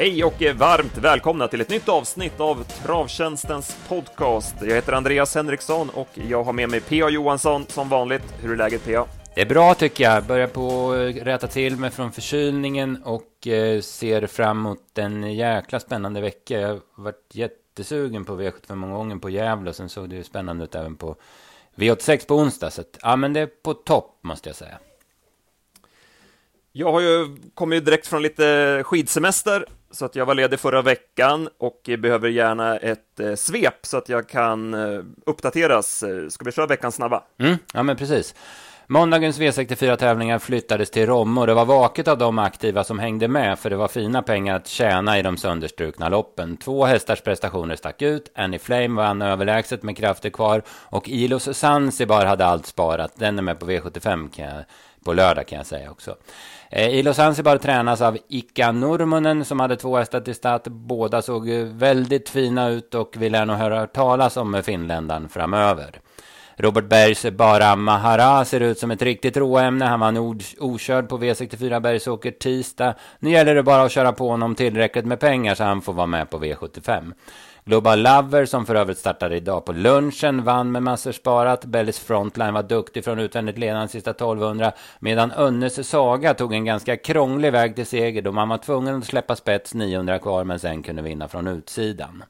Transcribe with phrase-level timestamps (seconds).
[0.00, 4.54] Hej och varmt välkomna till ett nytt avsnitt av Travtjänstens podcast.
[4.60, 7.08] Jag heter Andreas Henriksson och jag har med mig P.A.
[7.08, 8.22] Johansson som vanligt.
[8.42, 9.06] Hur är läget P.A.?
[9.34, 10.24] Det är bra tycker jag.
[10.24, 15.80] Börjar på att rätta till mig från förkylningen och eh, ser fram emot en jäkla
[15.80, 16.60] spännande vecka.
[16.60, 20.24] Jag har varit jättesugen på V75 många gånger på Gävle och sen såg det ju
[20.24, 21.16] spännande ut även på
[21.74, 22.70] V86 på onsdag.
[22.70, 24.78] Så att, ja, men det är på topp måste jag säga.
[26.72, 31.48] Jag har ju kommit direkt från lite skidsemester så att jag var ledig förra veckan
[31.58, 36.02] och behöver gärna ett eh, svep så att jag kan eh, uppdateras.
[36.02, 37.22] Eh, ska vi köra veckans snabba?
[37.38, 38.34] Mm, ja, men precis.
[38.92, 43.58] Måndagens V64-tävlingar flyttades till Romme och det var vaket av de aktiva som hängde med
[43.58, 46.56] för det var fina pengar att tjäna i de sönderstrukna loppen.
[46.56, 48.32] Två hästars prestationer stack ut.
[48.34, 53.12] Annie Flame vann överlägset med krafter kvar och Ilos Zanzibar hade allt sparat.
[53.16, 54.64] Den är med på V75 kan jag,
[55.04, 56.16] på lördag kan jag säga också.
[56.72, 60.66] Eh, I Ilo Zanzibar tränas av Ika Nurmunen som hade två hästar till start.
[60.66, 66.00] Båda såg väldigt fina ut och vi lär nog höra talas om finländaren framöver.
[66.56, 69.84] Robert Bergs Bara Mahara ser ut som ett riktigt råämne.
[69.84, 72.94] Han var okörd på V64 Bergsåker tisdag.
[73.18, 76.06] Nu gäller det bara att köra på honom tillräckligt med pengar så han får vara
[76.06, 77.12] med på V75.
[77.64, 81.64] Global Lover, som för övrigt startade idag på lunchen, vann med massor sparat.
[81.64, 86.96] Bellis Frontline var duktig från utvändigt ledande sista 1200, medan Önnes Saga tog en ganska
[86.96, 90.82] krånglig väg till seger då man var tvungen att släppa spets 900 kvar, men sen
[90.82, 92.22] kunde vinna från utsidan.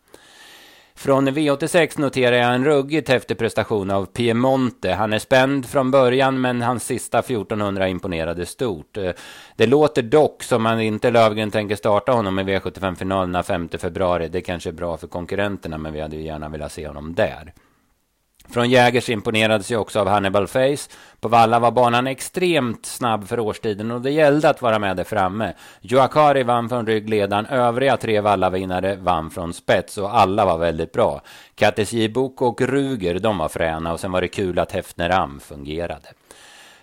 [1.00, 4.92] Från V86 noterar jag en ruggigt häftig prestation av Piemonte.
[4.92, 8.96] Han är spänd från början, men hans sista 1400 imponerade stort.
[8.96, 9.10] Eh,
[9.56, 14.28] det låter dock som att inte Lövgren tänker starta honom i V75-finalerna 5 februari.
[14.28, 17.52] Det kanske är bra för konkurrenterna, men vi hade ju gärna velat se honom där.
[18.52, 20.90] Från Jägers imponerades jag också av Hannibal Face.
[21.20, 25.04] På Valla var banan extremt snabb för årstiden och det gällde att vara med där
[25.04, 25.52] framme.
[25.80, 31.22] Joakari vann från ryggledaren, övriga tre Valla-vinnare vann från spets och alla var väldigt bra.
[31.54, 35.40] Kattis Jibuk och Ruger, de var fräna och sen var det kul att Hefner Am
[35.40, 36.08] fungerade.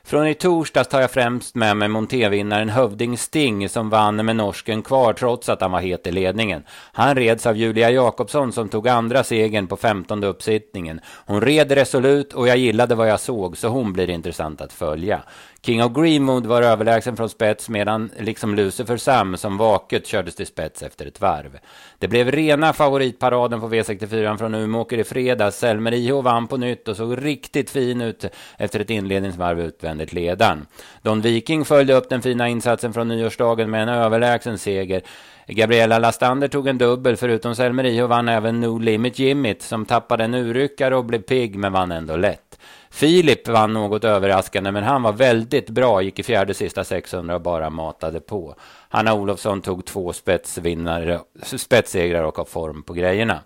[0.07, 4.81] Från i torsdags tar jag främst med mig montévinnaren Hövding Sting som vann med norsken
[4.81, 6.63] kvar trots att han var het i ledningen.
[6.93, 11.01] Han reds av Julia Jakobsson som tog andra segern på femtonde uppsittningen.
[11.25, 15.21] Hon red resolut och jag gillade vad jag såg så hon blir intressant att följa.
[15.67, 20.47] King of Greenwood var överlägsen från spets medan liksom Lucifer Sam som vaket kördes till
[20.47, 21.57] spets efter ett varv.
[21.99, 25.57] Det blev rena favoritparaden på V64 från Umeåker i fredags.
[25.57, 28.25] Selmer IH vann på nytt och såg riktigt fin ut
[28.57, 30.65] efter ett inledningsvarv utvändigt ledan.
[31.01, 35.01] Don Viking följde upp den fina insatsen från nyårsdagen med en överlägsen seger.
[35.47, 40.23] Gabriella Lastander tog en dubbel, förutom Selmer IH vann även No Limit Jimmit som tappade
[40.23, 42.46] en urryckare och blev pigg men vann ändå lätt.
[42.89, 47.41] Filip vann något överraskande, men han var väldigt bra, gick i fjärde sista 600 och
[47.41, 48.55] bara matade på.
[48.89, 53.39] Hanna Olofsson tog två spetsvinnare, spetssegrar och har form på grejerna.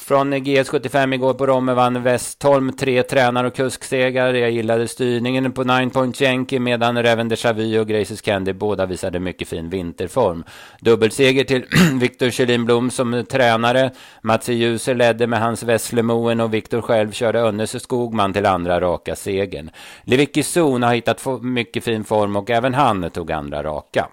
[0.00, 4.34] Från GS75 igår på Romme vann Westholm tre tränare och kusksegrar.
[4.34, 8.86] Jag gillade styrningen på Nine Point Yankee medan Reven de Vu och Graces Candy båda
[8.86, 10.44] visade mycket fin vinterform.
[10.80, 11.64] Dubbelseger till
[12.00, 13.90] Viktor Kjellin Blom som tränare.
[14.22, 14.52] Mats e.
[14.52, 19.70] Ljuser ledde med hans Vesslemoen och Viktor själv körde Önnes Skogman till andra raka segern.
[20.02, 24.08] Levicki Zon har hittat mycket fin form och även han tog andra raka.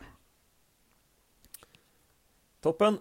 [2.63, 2.97] Toppen.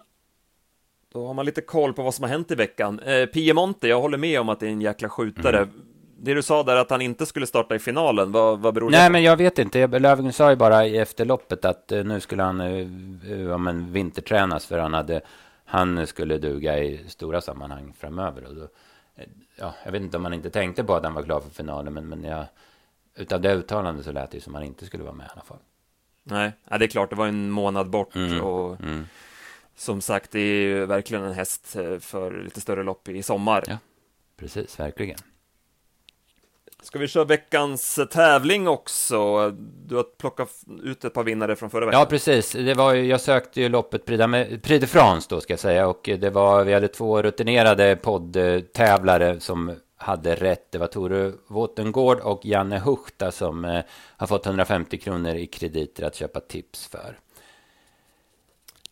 [1.17, 3.01] Då har man lite koll på vad som har hänt i veckan.
[3.01, 5.59] Eh, Piemonte, jag håller med om att det är en jäkla skjutare.
[5.59, 5.71] Mm.
[6.19, 8.97] Det du sa där att han inte skulle starta i finalen, vad, vad beror det
[8.97, 9.13] Nej, på?
[9.13, 9.87] men jag vet inte.
[9.87, 12.87] Löfgren sa ju bara i efterloppet att eh, nu skulle han eh,
[13.49, 15.21] ja, men vintertränas för han, hade,
[15.65, 18.45] han skulle duga i stora sammanhang framöver.
[18.45, 18.63] Och då,
[19.17, 21.51] eh, ja, jag vet inte om han inte tänkte på att han var klar för
[21.51, 22.45] finalen, men, men jag,
[23.15, 25.45] utav det uttalandet så lät det som att han inte skulle vara med i alla
[25.45, 25.61] fall.
[26.23, 28.15] Nej, ja, det är klart, det var en månad bort.
[28.15, 28.81] Mm, och...
[28.81, 29.07] Mm
[29.77, 33.65] som sagt, det är ju verkligen en häst eh, för lite större lopp i sommar.
[33.67, 33.79] Ja,
[34.37, 35.19] precis, verkligen.
[36.83, 39.51] Ska vi köra veckans tävling också?
[39.87, 40.49] Du har plockat
[40.83, 42.01] ut ett par vinnare från förra veckan.
[42.01, 42.53] Ja, precis.
[42.53, 45.89] Det var jag sökte ju loppet Prix de France då, ska jag säga.
[45.89, 50.73] Och det var, vi hade två rutinerade poddtävlare som hade rätt.
[50.73, 53.83] Det var Tore Wåtengård och Janne Huchta som eh,
[54.17, 57.19] har fått 150 kronor i krediter att köpa tips för.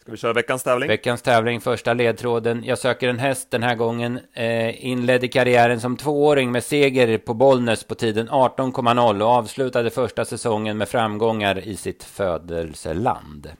[0.05, 0.89] Ska vi köra veckans tävling?
[0.89, 2.65] Veckans tävling, första ledtråden.
[2.65, 4.21] Jag söker en häst den här gången.
[4.33, 10.25] Eh, inledde karriären som tvååring med seger på Bollnäs på tiden 18,0 och avslutade första
[10.25, 13.51] säsongen med framgångar i sitt födelseland.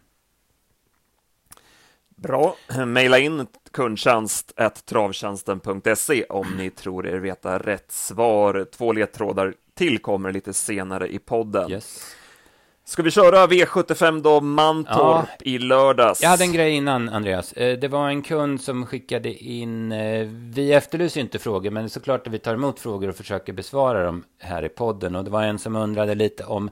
[2.17, 2.57] Bra.
[2.87, 4.53] Maila in kundtjänst
[4.85, 8.67] travtjänsten.se om ni tror er veta rätt svar.
[8.77, 11.71] Två ledtrådar till kommer lite senare i podden.
[11.71, 12.17] Yes.
[12.87, 16.23] Ska vi köra V75 då, Mantorp ja, i lördags?
[16.23, 17.53] Jag hade en grej innan, Andreas.
[17.53, 22.27] Eh, det var en kund som skickade in, eh, vi efterlyser inte frågor, men såklart
[22.27, 25.17] att vi tar emot frågor och försöker besvara dem här i podden.
[25.17, 26.71] Och det var en som undrade lite om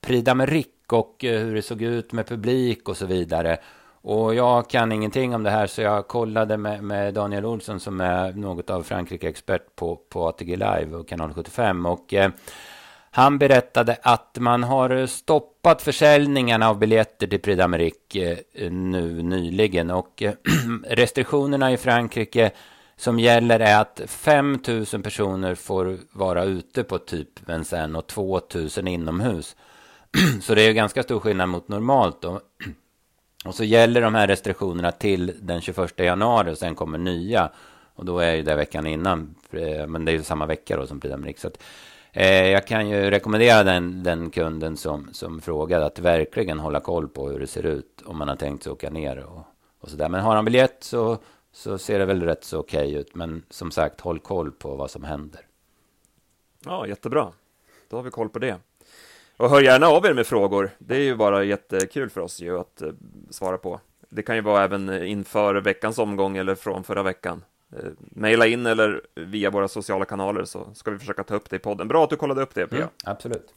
[0.00, 3.58] Prida med Rick och eh, hur det såg ut med publik och så vidare.
[4.02, 8.00] Och jag kan ingenting om det här, så jag kollade med, med Daniel Olsson som
[8.00, 11.86] är något av Frankrike-expert på, på ATG Live och Kanal 75.
[11.86, 12.30] Och eh,
[13.10, 19.90] han berättade att man har stoppat försäljningarna av biljetter till Prix d'Amérique eh, nu nyligen.
[19.90, 20.32] Och eh,
[20.88, 22.50] restriktionerna i Frankrike
[22.96, 28.40] som gäller är att 5 000 personer får vara ute på typ Vincennes och 2
[28.76, 29.56] 000 inomhus.
[30.42, 32.22] Så det är ganska stor skillnad mot normalt.
[32.22, 32.40] Då.
[33.44, 37.50] Och så gäller de här restriktionerna till den 21 januari och sen kommer nya.
[37.94, 40.86] Och då är ju det veckan innan, eh, men det är ju samma vecka då
[40.86, 41.50] som Prix d'Amérique.
[42.12, 47.08] Eh, jag kan ju rekommendera den, den kunden som, som frågade att verkligen hålla koll
[47.08, 49.42] på hur det ser ut om man har tänkt sig åka ner och,
[49.80, 50.08] och så där.
[50.08, 51.18] Men har han biljett så,
[51.52, 53.14] så ser det väl rätt så okej okay ut.
[53.14, 55.40] Men som sagt, håll koll på vad som händer.
[56.64, 57.32] Ja, jättebra.
[57.88, 58.56] Då har vi koll på det.
[59.36, 60.70] Och hör gärna av er med frågor.
[60.78, 62.92] Det är ju bara jättekul för oss ju att eh,
[63.30, 63.80] svara på.
[64.08, 67.44] Det kan ju vara även inför veckans omgång eller från förra veckan.
[67.72, 71.56] Eh, maila in eller via våra sociala kanaler så ska vi försöka ta upp det
[71.56, 71.88] i podden.
[71.88, 72.78] Bra att du kollade upp det, Pia.
[72.78, 73.54] Mm, absolut.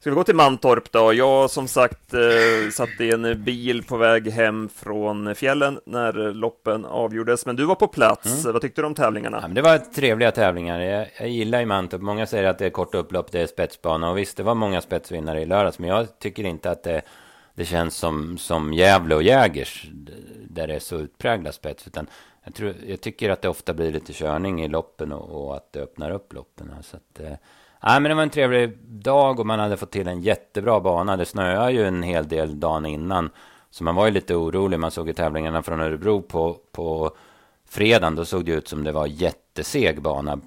[0.00, 1.12] Ska vi gå till Mantorp då?
[1.12, 6.84] Jag som sagt eh, satt i en bil på väg hem från fjällen när loppen
[6.84, 8.44] avgjordes, men du var på plats.
[8.44, 8.52] Mm.
[8.52, 9.38] Vad tyckte du om tävlingarna?
[9.42, 10.80] Ja, det var trevliga tävlingar.
[10.80, 12.02] Jag, jag gillar ju Mantorp.
[12.02, 14.80] Många säger att det är kort upplopp, det är spetsbana och visst, det var många
[14.80, 17.02] spetsvinnare i lördags, men jag tycker inte att det,
[17.54, 19.86] det känns som, som Gävle och Jägers
[20.50, 22.06] där det är så utpräglad spets, utan
[22.46, 25.72] jag, tror, jag tycker att det ofta blir lite körning i loppen och, och att
[25.72, 26.72] det öppnar upp loppen.
[26.82, 27.36] Så att, eh,
[27.82, 31.16] Nej, men det var en trevlig dag och man hade fått till en jättebra bana.
[31.16, 33.30] Det snöade ju en hel del dagen innan.
[33.70, 34.80] Så man var ju lite orolig.
[34.80, 37.16] Man såg ju tävlingarna från Örebro på, på
[37.68, 38.14] fredagen.
[38.14, 40.40] Då såg det ut som det var jätteseg bana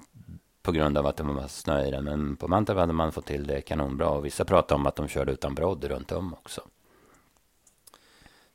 [0.62, 2.04] på grund av att det var snö i den.
[2.04, 4.10] Men på Mantorp hade man fått till det kanonbra.
[4.10, 6.60] Och vissa pratade om att de körde utan brodd runt om också.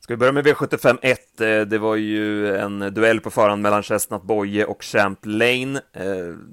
[0.06, 1.40] Ska vi börja med V75 1?
[1.40, 5.76] Eh, det var ju en duell på förhand mellan Chestnut Boye och Champlain.
[5.76, 5.82] Eh,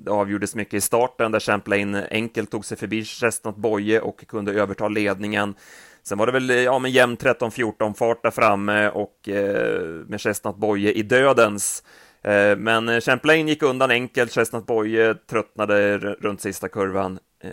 [0.06, 4.54] det avgjordes mycket i starten där Champlain enkelt tog sig förbi Chestnut Boye och kunde
[4.54, 5.56] överta ledningen.
[6.04, 10.56] Sen var det väl ja, men jämn 13-14 fart där framme och eh, med Chestnut
[10.56, 11.84] Boye i dödens.
[12.24, 17.20] Eh, men Champlain gick undan enkelt, Chestnut Boye tröttnade runt sista kurvan.
[17.44, 17.51] Eh,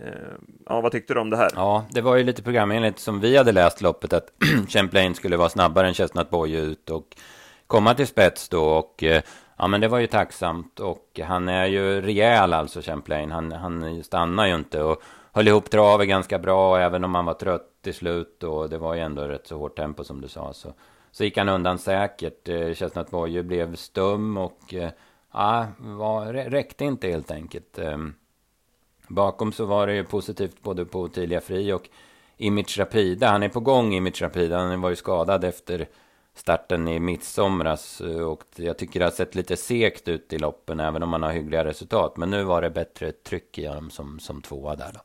[0.66, 1.50] ja, vad tyckte du om det här?
[1.54, 4.30] Ja, det var ju lite programenligt som vi hade läst loppet att
[4.68, 7.16] Champlain skulle vara snabbare än Chestnut Boy ut och
[7.66, 9.22] komma till spets då och eh,
[9.56, 13.30] ja, men det var ju tacksamt och han är ju rejäl alltså Champlain.
[13.30, 15.02] Han, han stannar ju inte och
[15.32, 18.94] höll ihop travet ganska bra även om han var trött till slut och det var
[18.94, 20.74] ju ändå rätt så hårt tempo som du sa så,
[21.10, 22.48] så gick han undan säkert.
[22.48, 24.74] Eh, Chestnut Boy blev stum och
[25.32, 27.78] ja, var, räckte inte helt enkelt.
[27.78, 28.14] Ehm,
[29.10, 31.88] Bakom så var det ju positivt både på Ottilia Fri och
[32.36, 33.30] Image Rapida.
[33.30, 34.58] Han är på gång, Image Rapida.
[34.58, 35.88] Han var ju skadad efter
[36.34, 38.00] starten i midsomras.
[38.00, 41.22] Eh, och jag tycker det har sett lite sekt ut i loppen, även om man
[41.22, 42.16] har hyggliga resultat.
[42.16, 45.00] Men nu var det bättre tryck i honom som, som tvåa där då.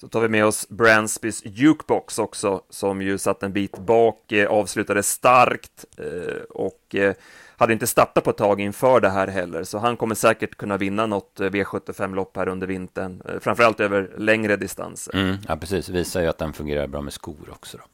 [0.00, 4.50] Så tar vi med oss Bransbys Jukebox också, som ju satt en bit bak, eh,
[4.50, 7.14] avslutade starkt eh, och eh,
[7.56, 10.76] hade inte startat på ett tag inför det här heller, så han kommer säkert kunna
[10.76, 15.16] vinna något eh, V75-lopp här under vintern, eh, framförallt över längre distanser.
[15.16, 15.88] Mm, ja, precis.
[15.88, 17.76] Visar ju att den fungerar bra med skor också.
[17.76, 17.84] Då.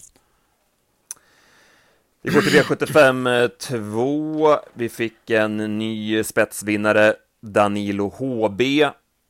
[2.22, 4.56] Vi går till V75 2.
[4.74, 8.62] Vi fick en ny spetsvinnare, Danilo HB,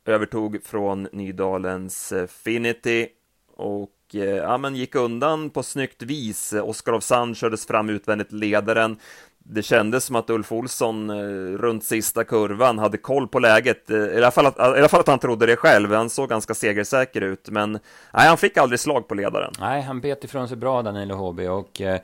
[0.05, 3.07] övertog från Nydalens eh, Finity
[3.55, 6.53] och ja, men gick undan på snyggt vis.
[6.53, 8.97] Oskar av Sand kördes fram utvändigt ledaren
[9.43, 13.97] det kändes som att Ulf Olsson eh, runt sista kurvan hade koll på läget, eh,
[13.97, 15.93] i alla, fall att, i alla fall att han trodde det själv.
[15.93, 17.71] Han såg ganska segersäker ut, men
[18.13, 19.53] nej, han fick aldrig slag på ledaren.
[19.59, 21.99] Nej, han bet ifrån sig bra, Danilo HB och eh,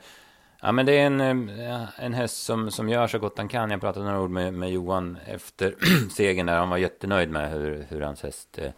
[0.60, 3.70] ja, men det är en, eh, en häst som, som gör så gott han kan.
[3.70, 5.74] Jag pratade några ord med, med Johan efter
[6.16, 6.56] segern där.
[6.56, 8.70] Han var jättenöjd med hur, hur hans häst eh,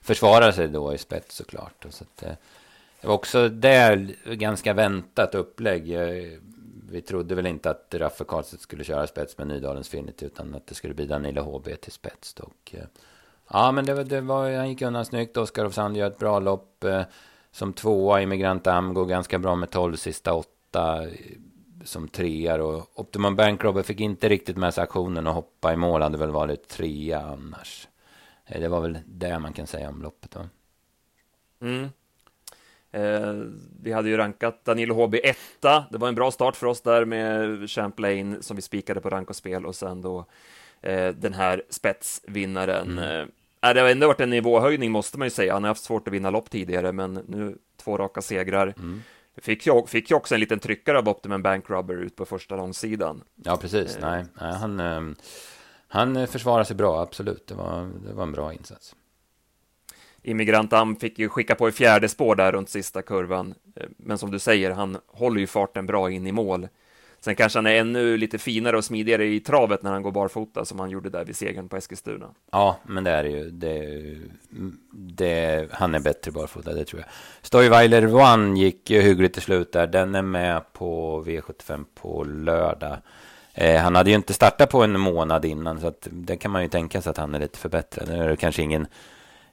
[0.00, 1.84] försvarade sig då i spets såklart.
[1.84, 2.32] Och så att, eh,
[3.00, 5.96] det var också där ganska väntat upplägg
[6.90, 10.66] vi trodde väl inte att Raffe Karlstedt skulle köra spets med Nydalens Finity utan att
[10.66, 12.34] det skulle bli Danilo HB till spets.
[12.40, 12.84] Och, eh,
[13.50, 15.36] ja, men det, var det var, han gick undan snyggt.
[15.36, 16.84] Oskar of Sand gör ett bra lopp.
[16.84, 17.02] Eh,
[17.50, 21.10] som tvåa, Immigrant Am går ganska bra med tolv sista åtta eh,
[21.84, 22.64] som trea.
[22.64, 26.02] Och Optimum Bankrobber fick inte riktigt med sig aktionen och hoppa i mål.
[26.02, 27.88] Hade väl varit trea annars.
[28.46, 30.36] Eh, det var väl det man kan säga om loppet.
[30.36, 30.48] Va?
[31.60, 31.88] Mm.
[32.92, 33.34] Eh,
[33.82, 35.84] vi hade ju rankat Danilo HB etta.
[35.90, 39.30] Det var en bra start för oss där med Champlain som vi spikade på rank
[39.30, 40.24] och spel och sen då
[40.82, 42.98] eh, den här spetsvinnaren.
[42.98, 43.28] Mm.
[43.62, 45.52] Eh, det har ändå varit en nivåhöjning måste man ju säga.
[45.52, 48.74] Han har haft svårt att vinna lopp tidigare, men nu två raka segrar.
[48.78, 49.02] Mm.
[49.36, 52.56] Fick ju, fick ju också en liten tryckare av Optimum Bank Rubber ut på första
[52.56, 53.22] långsidan.
[53.34, 53.98] Ja, precis.
[54.00, 55.16] Nej, han,
[55.88, 57.46] han försvarar sig bra, absolut.
[57.46, 58.94] Det var, det var en bra insats.
[60.26, 63.54] Immigrantam fick ju skicka på i fjärde spår där runt sista kurvan.
[63.76, 66.68] Eh, men som du säger, han håller ju farten bra in i mål.
[67.20, 70.64] Sen kanske han är ännu lite finare och smidigare i travet när han går barfota
[70.64, 72.26] som han gjorde där vid segern på Eskilstuna.
[72.52, 73.50] Ja, men det är ju.
[73.50, 74.16] Det,
[74.90, 77.10] det, han är bättre barfota, det tror jag.
[77.42, 79.86] Stoiweiler One gick ju hyggligt till slut där.
[79.86, 82.96] Den är med på V75 på lördag.
[83.54, 86.62] Eh, han hade ju inte startat på en månad innan, så att det kan man
[86.62, 88.08] ju tänka sig att han är lite förbättrad.
[88.08, 88.86] Nu är det kanske ingen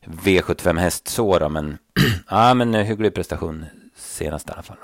[0.05, 1.77] V75 häst så då, men
[2.29, 4.77] ja, men hygglig prestation senast i alla fall.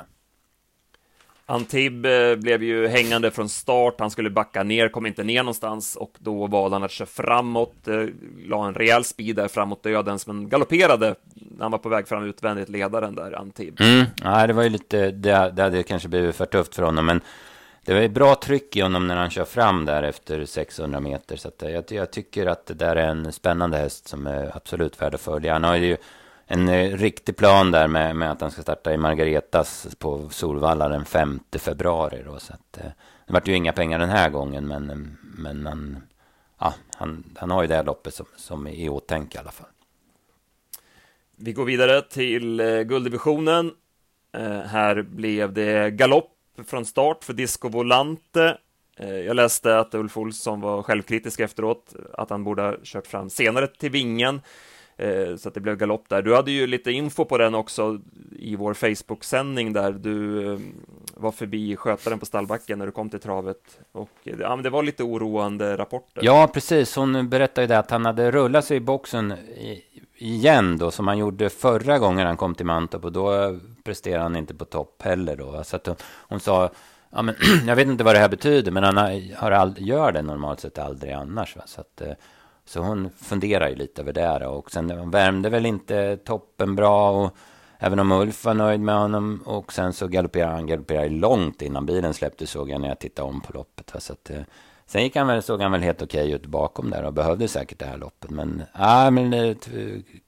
[1.49, 5.95] Antib eh, blev ju hängande från start, han skulle backa ner, kom inte ner någonstans
[5.95, 8.05] och då valde han att köra framåt, eh,
[8.45, 12.23] la en rejäl speed där framåt dödens, men galopperade när han var på väg fram
[12.23, 13.81] utvändigt, ledaren där, Antib.
[13.81, 17.05] Mm, ja, det var ju lite, det, det hade kanske blivit för tufft för honom,
[17.05, 17.21] men
[17.89, 21.35] det var ju bra tryck i honom när han kör fram där efter 600 meter.
[21.35, 25.15] Så jag, jag, tycker att det där är en spännande häst som är absolut värd
[25.15, 25.53] att följa.
[25.53, 25.97] Han har ju
[26.45, 30.87] en eh, riktig plan där med, med att han ska starta i Margaretas på Solvalla
[30.89, 32.23] den 5 februari.
[32.25, 32.91] Då, så att, eh,
[33.27, 35.97] det vart ju inga pengar den här gången, men, eh, men han,
[36.59, 39.69] ja, han, han har ju det här loppet som, som i åtanke i alla fall.
[41.35, 43.71] Vi går vidare till gulddivisionen.
[44.65, 48.57] Här blev det galopp från start för Disco Volante.
[48.99, 53.29] Eh, jag läste att Ulf Olsson var självkritisk efteråt, att han borde ha kört fram
[53.29, 54.41] senare till vingen,
[54.97, 56.21] eh, så att det blev galopp där.
[56.21, 57.99] Du hade ju lite info på den också
[58.39, 60.59] i vår Facebook-sändning där du eh,
[61.13, 64.83] var förbi skötaren på stallbacken när du kom till travet och ja, men det var
[64.83, 66.21] lite oroande rapporter.
[66.25, 66.95] Ja, precis.
[66.95, 69.33] Hon berättade ju det att han hade rullat sig i boxen
[70.17, 74.35] igen då, som han gjorde förra gången han kom till Mantorp och då presterar han
[74.35, 75.63] inte på topp heller då.
[75.63, 75.95] Så att hon,
[76.27, 76.69] hon sa,
[77.09, 77.35] ja men
[77.67, 78.97] jag vet inte vad det här betyder, men han
[79.35, 81.55] har all, gör det normalt sett aldrig annars.
[81.55, 81.63] Va?
[81.65, 82.13] Så, att, eh,
[82.65, 87.35] så hon funderar ju lite över det och sen värmde väl inte toppen bra och
[87.79, 91.85] även om Ulf var nöjd med honom och sen så galopperade han galopperade långt innan
[91.85, 93.93] bilen släppte såg jag när jag tittade om på loppet.
[93.93, 93.99] Va?
[93.99, 94.41] Så att, eh,
[94.85, 97.79] Sen gick han väl, såg han väl helt okej ut bakom där och behövde säkert
[97.79, 98.29] det här loppet.
[98.29, 99.69] Men, ah, men eh, ett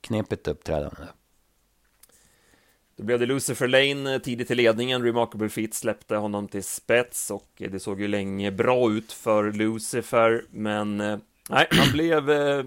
[0.02, 1.02] knepigt uppträdande.
[3.02, 5.04] Då blev det Lucifer Lane eh, tidigt i ledningen.
[5.04, 9.52] Remarkable Feet släppte honom till spets och eh, det såg ju länge bra ut för
[9.52, 11.18] Lucifer, men eh,
[11.50, 12.66] nej, han blev eh,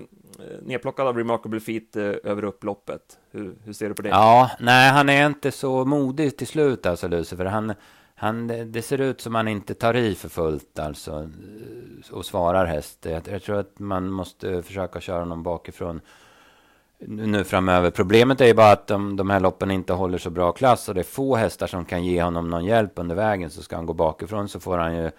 [0.62, 3.18] nedplockad av Remarkable Feet eh, över upploppet.
[3.30, 4.08] Hur, hur ser du på det?
[4.08, 7.44] Ja, nej, han är inte så modig till slut alltså, Lucifer.
[7.44, 7.74] Han,
[8.14, 11.30] han, det ser ut som han inte tar i för fullt alltså
[12.10, 13.06] och svarar häst.
[13.10, 16.00] Jag, jag tror att man måste försöka köra honom bakifrån
[17.08, 17.90] nu framöver.
[17.90, 20.94] Problemet är ju bara att de, de här loppen inte håller så bra klass och
[20.94, 23.50] det är få hästar som kan ge honom någon hjälp under vägen.
[23.50, 25.10] Så ska han gå bakifrån så får han ju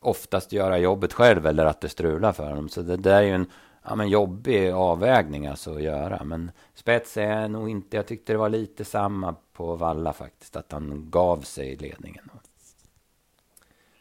[0.00, 2.68] oftast göra jobbet själv eller att det strular för honom.
[2.68, 3.46] Så det där är ju en
[3.84, 6.24] ja, men jobbig avvägning alltså att göra.
[6.24, 10.72] Men spets är nog inte, jag tyckte det var lite samma på Valla faktiskt, att
[10.72, 12.30] han gav sig ledningen.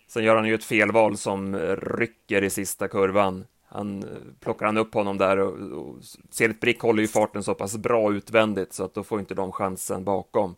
[0.08, 3.46] Sen gör han ju ett felval som rycker i sista kurvan.
[3.70, 4.10] Han eh,
[4.40, 5.96] plockar han upp honom där och, och
[6.30, 9.52] Zenit Brick håller ju farten så pass bra utvändigt så att då får inte de
[9.52, 10.56] chansen bakom.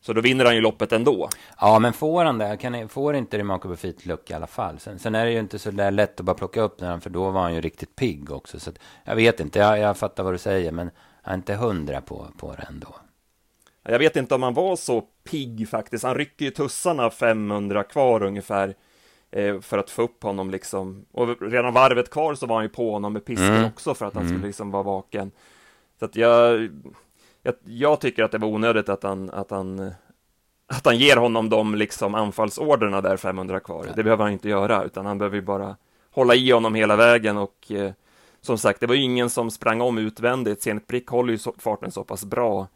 [0.00, 1.28] Så då vinner han ju loppet ändå.
[1.60, 2.56] Ja, men får han det?
[2.56, 4.78] Kan, får inte Remarkable Feet luck i alla fall?
[4.78, 7.10] Sen, sen, är det ju inte så där lätt att bara plocka upp den, för
[7.10, 8.60] då var han ju riktigt pigg också.
[8.60, 10.90] Så att, jag vet inte, jag, jag fattar vad du säger, men
[11.24, 12.96] jag är inte hundra på, på det ändå.
[13.82, 16.04] Jag vet inte om han var så pigg faktiskt.
[16.04, 18.74] Han rycker ju tussarna 500 kvar ungefär
[19.62, 21.06] för att få upp honom liksom.
[21.12, 23.64] Och redan varvet kvar så var han ju på honom med pisken mm.
[23.64, 24.34] också för att han mm.
[24.34, 25.30] skulle liksom vara vaken.
[25.98, 26.68] Så att jag,
[27.42, 29.92] jag, jag, tycker att det var onödigt att han, att han
[30.66, 33.86] att han ger honom de liksom anfallsorderna där 500 kvar.
[33.94, 35.76] Det behöver han inte göra, utan han behöver ju bara
[36.10, 37.92] hålla i honom hela vägen och eh,
[38.40, 40.62] som sagt, det var ju ingen som sprang om utvändigt.
[40.62, 42.68] Zenit Brick håller ju farten så pass bra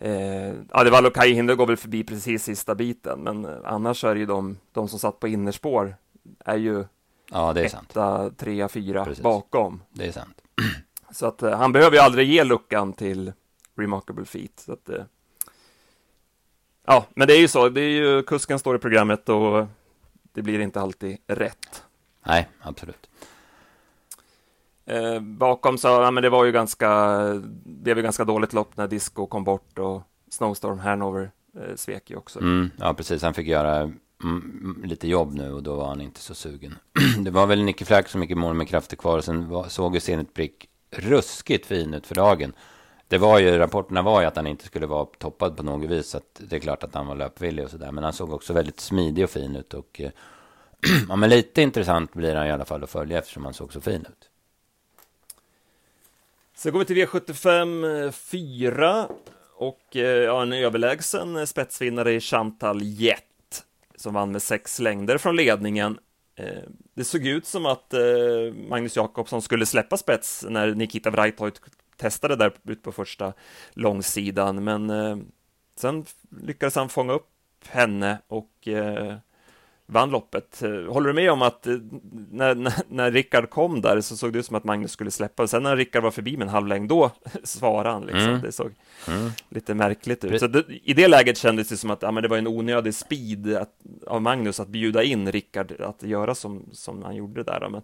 [0.00, 4.14] Eh, Adevalo och Kai Hinder går väl förbi precis sista biten, men eh, annars är
[4.14, 5.96] det ju de, de som satt på innerspår
[6.44, 6.84] är ju
[7.30, 8.38] ja, det är etta, sant.
[8.38, 9.22] trea, fyra precis.
[9.22, 9.82] bakom.
[9.92, 10.40] Det är sant.
[11.10, 13.32] Så att eh, han behöver ju aldrig ge luckan till
[13.76, 14.60] Remarkable Feet.
[14.60, 15.04] Så att, eh,
[16.86, 17.68] ja, men det är ju så.
[17.68, 19.66] Det är ju kusken står i programmet och
[20.32, 21.82] det blir inte alltid rätt.
[22.26, 23.09] Nej, absolut.
[24.90, 26.88] Eh, bakom så, ja men det var ju ganska,
[27.64, 32.10] det blev ju ganska dåligt lopp när Disco kom bort och Snowstorm Hanover eh, svek
[32.10, 32.38] ju också.
[32.38, 33.22] Mm, ja, precis.
[33.22, 36.74] Han fick göra mm, mm lite jobb nu och då var han inte så sugen.
[37.24, 39.64] det var väl Nicky Flack som gick i mål med krafter kvar och sen var,
[39.64, 42.52] såg ju Zenit Brick ruskigt fin ut för dagen.
[43.08, 46.08] Det var ju, rapporterna var ju att han inte skulle vara toppad på något vis.
[46.08, 47.92] Så att det är klart att han var löpvillig och sådär.
[47.92, 49.74] Men han såg också väldigt smidig och fin ut.
[49.74, 50.10] Och eh,
[51.08, 53.80] ja, men lite intressant blir han i alla fall att följa eftersom han såg så
[53.80, 54.29] fin ut.
[56.60, 59.06] Så går vi till V75 4 eh,
[59.54, 63.64] och eh, ja, en överlägsen eh, spetsvinnare i Chantal Jett,
[63.96, 65.98] som vann med sex längder från ledningen.
[66.94, 67.94] Det såg ut som att
[68.68, 71.60] Magnus Jakobsson skulle släppa spets när Nikita Vrajtojt
[71.96, 73.32] testade där ute på första
[73.72, 74.90] långsidan, men
[75.76, 76.04] sen
[76.42, 77.28] lyckades han fånga upp
[77.68, 78.68] henne och
[79.90, 80.62] vann loppet.
[80.88, 81.76] Håller du med om att eh,
[82.30, 85.46] när, när, när Rickard kom där så såg det ut som att Magnus skulle släppa,
[85.46, 87.10] sen när Rickard var förbi med en halv längd, då
[87.44, 88.22] svarade han liksom.
[88.22, 88.40] Mm.
[88.40, 88.72] Det såg
[89.08, 89.30] mm.
[89.48, 90.40] lite märkligt ut.
[90.40, 92.94] Så det, i det läget kändes det som att ja, men det var en onödig
[92.94, 93.72] speed att,
[94.06, 97.68] av Magnus att bjuda in Rickard att göra som, som han gjorde där.
[97.70, 97.82] Men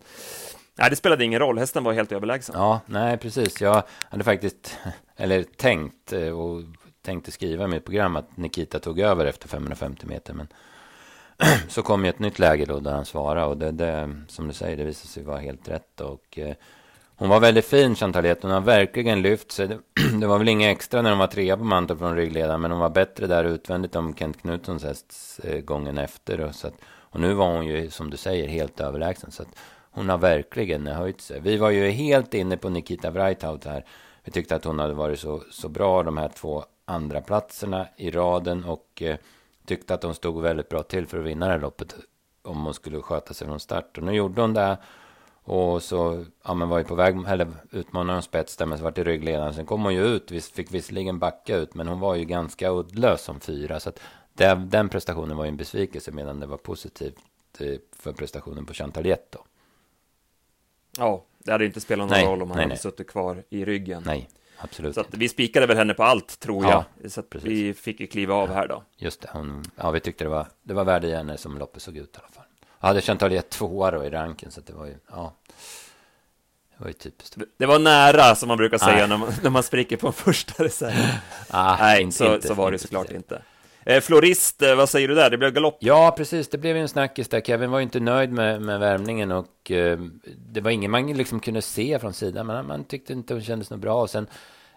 [0.78, 1.58] Nej, det spelade ingen roll.
[1.58, 2.54] Hästen var helt överlägsen.
[2.58, 3.60] Ja, nej, precis.
[3.60, 4.78] Jag hade faktiskt,
[5.16, 6.62] eller tänkt eh, och
[7.02, 10.34] tänkte skriva i mitt program att Nikita tog över efter 550 meter.
[10.34, 10.48] Men
[11.68, 14.54] så kom ju ett nytt läge då där han svarade och det, det som du
[14.54, 16.00] säger, det visade sig vara helt rätt.
[16.00, 16.54] Och eh,
[17.16, 19.68] hon var väldigt fin, Chantalette, Hon har verkligen lyft sig.
[19.68, 19.78] Det,
[20.20, 22.80] det var väl inget extra när hon var trea på mantel från ryggledaren, men hon
[22.80, 26.40] var bättre där utvändigt om Kent Knutssons häst eh, gången efter.
[26.40, 29.30] Och, så att, och nu var hon ju, som du säger, helt överlägsen.
[29.30, 29.48] Så att,
[29.96, 31.40] hon har verkligen höjt sig.
[31.40, 33.84] Vi var ju helt inne på Nikita Breithout här.
[34.24, 38.10] Vi tyckte att hon hade varit så, så bra de här två andra platserna i
[38.10, 39.16] raden och eh,
[39.66, 41.94] tyckte att hon stod väldigt bra till för att vinna det här loppet
[42.42, 43.98] om hon skulle sköta sig från start.
[43.98, 44.78] Och nu gjorde hon det.
[45.42, 48.84] Och så ja, men var ju på väg, eller utmanade hon spets där, men så
[48.84, 49.54] var det ryggledaren.
[49.54, 53.22] Sen kom hon ju ut, fick visserligen backa ut, men hon var ju ganska uddlös
[53.22, 53.80] som fyra.
[53.80, 54.00] Så att
[54.34, 57.18] det, den prestationen var ju en besvikelse, medan det var positivt
[57.58, 59.44] eh, för prestationen på Chantal då.
[60.98, 62.78] Ja, det hade inte spelat någon nej, roll om han nej, hade nej.
[62.78, 64.02] suttit kvar i ryggen.
[64.06, 64.94] Nej, absolut.
[64.94, 66.84] Så vi spikade väl henne på allt, tror jag.
[67.02, 68.82] Ja, så vi fick ju kliva av här då.
[68.96, 71.82] Just det, hon, ja, vi tyckte det var, det var värde i henne som loppet
[71.82, 72.44] såg ut i alla fall.
[72.80, 72.88] Jag
[73.18, 75.34] hade att tvåa då i ranken, så det var ju, ja.
[76.78, 77.36] Det var ju typiskt.
[77.56, 80.64] Det var nära, som man brukar säga, när man, när man spricker på en första
[80.64, 80.92] reserv.
[81.50, 83.42] Ah, Nej, inte, så, inte, så var det såklart inte.
[83.88, 85.30] Eh, florist, eh, vad säger du där?
[85.30, 85.76] Det blev galopp?
[85.80, 86.48] Ja, precis.
[86.48, 87.40] Det blev en snackis där.
[87.40, 89.98] Kevin var ju inte nöjd med, med värmningen och eh,
[90.36, 92.46] det var ingen man liksom kunde se från sidan.
[92.46, 94.02] Men man tyckte inte hon kändes något bra.
[94.02, 94.26] Och sen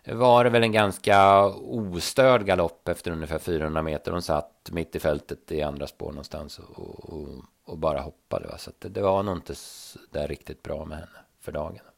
[0.05, 4.11] var det väl en ganska ostörd galopp efter ungefär 400 meter.
[4.11, 7.27] Hon satt mitt i fältet i andra spår någonstans och, och,
[7.65, 8.47] och bara hoppade.
[8.47, 8.57] Va?
[8.57, 9.53] Så det, det var nog inte
[10.11, 11.88] där riktigt bra med henne för dagen.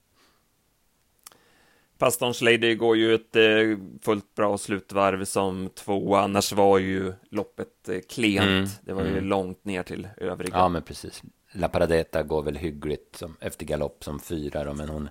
[2.01, 7.89] Pastorns Lady går ju ett eh, fullt bra slutvarv som två, annars var ju loppet
[7.89, 8.47] eh, klent.
[8.47, 9.23] Mm, det var ju mm.
[9.23, 10.57] långt ner till övriga.
[10.57, 11.23] Ja, men precis.
[11.51, 15.09] La Paradeta går väl hyggligt som, efter galopp som fyra då, men hon,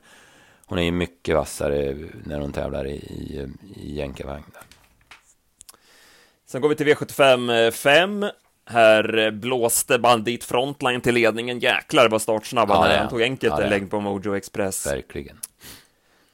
[0.66, 4.44] hon är ju mycket vassare när hon tävlar i, i, i jänkarvagn.
[6.46, 8.26] Sen går vi till V75 5.
[8.64, 11.58] Här blåste Bandit Frontline till ledningen.
[11.58, 12.98] Jäklar vad startsnabb han ja, är.
[12.98, 14.86] Han tog enkelt ja, en längd på Mojo Express.
[14.86, 15.38] Verkligen.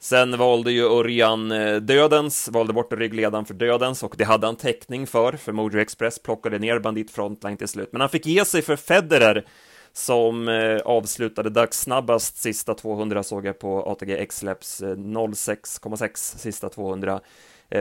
[0.07, 4.57] Sen valde ju Örjan eh, Dödens, valde bort ryggledaren för Dödens och det hade han
[4.57, 7.89] täckning för, för Mojo Express plockade ner Bandit Frontline till slut.
[7.93, 9.47] Men han fick ge sig för Federer
[9.93, 17.21] som avslutade avslutade dagssnabbast sista 200 såg jag på ATG X-Laps eh, 06,6 sista 200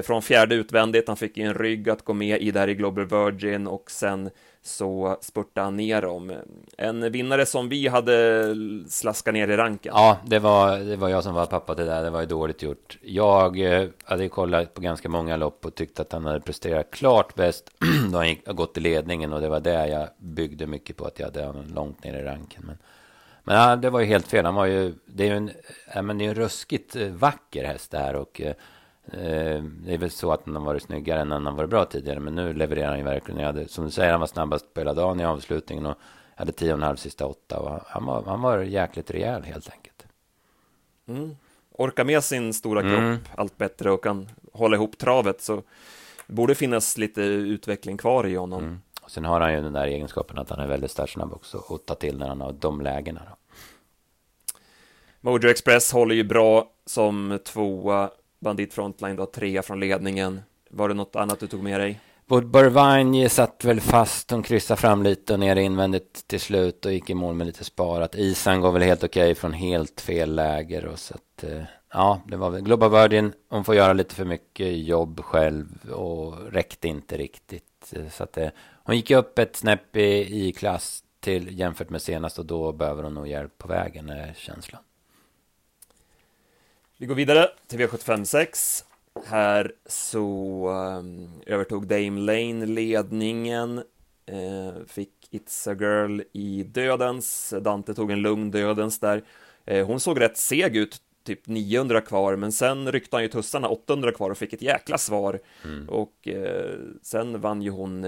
[0.03, 1.07] från fjärde utvändigt.
[1.07, 4.29] Han fick ju en rygg att gå med i där i Global Virgin och sen
[4.65, 6.33] så spurtade han ner dem.
[6.77, 8.55] En vinnare som vi hade
[8.89, 9.93] slaskat ner i ranken.
[9.95, 12.03] Ja, det var, det var jag som var pappa till det där.
[12.03, 12.97] Det var ju dåligt gjort.
[13.01, 17.35] Jag eh, hade kollat på ganska många lopp och tyckte att han hade presterat klart
[17.35, 17.71] bäst
[18.11, 21.19] då han gick, gått i ledningen och det var det jag byggde mycket på att
[21.19, 22.63] jag hade honom långt ner i ranken.
[22.65, 22.77] Men,
[23.43, 24.45] men ja, det var ju helt fel.
[24.45, 25.51] Han var ju, det är ju en,
[25.95, 28.53] ja, men det är en ruskigt eh, vacker häst det här och eh,
[29.05, 32.19] det är väl så att han har varit snyggare än han har varit bra tidigare.
[32.19, 33.39] Men nu levererar han ju verkligen.
[33.39, 35.85] Jag hade, som du säger, han var snabbast på hela dagen i avslutningen.
[35.85, 35.95] Och
[36.35, 37.59] hade tio och en halv sista åtta.
[37.59, 40.05] Och han, var, han var jäkligt rejäl helt enkelt.
[41.07, 41.35] Mm.
[41.71, 43.17] Orkar med sin stora kropp mm.
[43.35, 45.41] allt bättre och kan hålla ihop travet.
[45.41, 45.55] Så
[46.27, 48.63] det borde finnas lite utveckling kvar i honom.
[48.63, 48.81] Mm.
[49.01, 51.57] Och sen har han ju den där egenskapen att han är väldigt startsnabb också.
[51.57, 53.21] Och ta till när han har de lägena.
[53.29, 53.37] Då.
[55.21, 58.09] Mojo Express håller ju bra som tvåa
[58.45, 60.41] Bandit Frontline då, trea från ledningen.
[60.69, 61.99] Var det något annat du tog med dig?
[62.25, 67.09] Borvagne satt väl fast, hon kryssade fram lite och ner invändigt till slut och gick
[67.09, 68.15] i mål med lite sparat.
[68.15, 72.21] Isan går väl helt okej okay från helt fel läger och så att, eh, ja,
[72.27, 73.33] det var väl Global Virgin.
[73.49, 77.93] Hon får göra lite för mycket jobb själv och räckte inte riktigt.
[77.95, 78.51] Eh, så att det,
[78.83, 83.03] hon gick upp ett snäpp i, i klass till jämfört med senast och då behöver
[83.03, 84.81] hon nog hjälp på vägen är känslan.
[86.97, 88.85] Vi går vidare till V75 6.
[89.25, 93.77] Här så um, övertog Dame Lane ledningen,
[94.31, 99.23] uh, fick It's a Girl i dödens, Dante tog en lugn dödens där.
[99.71, 103.67] Uh, hon såg rätt seg ut, typ 900 kvar, men sen ryckte han ju tussarna
[103.67, 105.39] 800 kvar och fick ett jäkla svar.
[105.63, 105.89] Mm.
[105.89, 108.03] Och uh, sen vann ju hon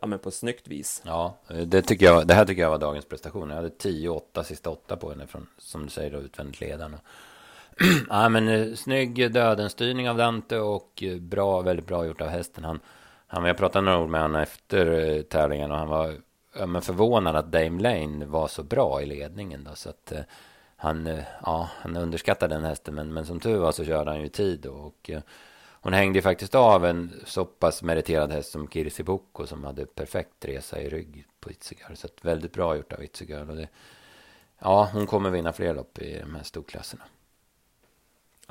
[0.00, 1.02] ja, men på ett snyggt vis.
[1.04, 3.48] Ja, det, tycker jag, det här tycker jag var dagens prestation.
[3.48, 6.96] Jag hade 10-8 sista 8 på henne från, som du säger, då, utvändigt ledaren
[8.08, 12.64] ja, men eh, snygg dödenstyrning av Dante och eh, bra, väldigt bra gjort av hästen.
[12.64, 12.80] Han,
[13.26, 16.14] han, jag pratade några ord med honom efter eh, tävlingen och han var
[16.58, 19.64] ja, men förvånad att Dame Lane var så bra i ledningen.
[19.64, 20.12] Då, så att,
[20.76, 24.28] han, ja, han underskattade den hästen, men, men som tur var så körde han ju
[24.28, 24.66] tid.
[24.66, 25.10] Och,
[25.84, 29.86] hon hängde ju faktiskt av en så pass meriterad häst som Kirsi Boko som hade
[29.86, 31.94] perfekt resa i rygg på Itzigar.
[31.94, 33.68] Så att väldigt bra gjort av Itzegar.
[34.58, 37.02] ja, hon kommer vinna fler lopp i de här storklasserna.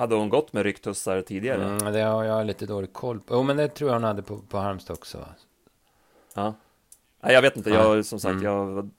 [0.01, 1.63] Hade hon gått med rycktussar tidigare?
[1.63, 3.33] Mm, det har jag lite dålig koll på.
[3.33, 5.25] Jo, men det tror jag hon hade på, på Halmstad också.
[6.33, 6.53] Ja.
[7.23, 7.69] Nej, jag vet inte.
[7.69, 8.43] Jag, som sagt, mm.
[8.43, 8.89] jag var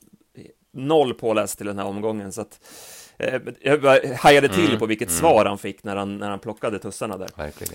[0.72, 2.32] noll påläst till den här omgången.
[2.32, 2.60] Så att,
[3.18, 4.78] eh, jag hajade till mm.
[4.78, 5.18] på vilket mm.
[5.18, 7.28] svar han fick när han, när han plockade tussarna där.
[7.36, 7.74] Verkligen.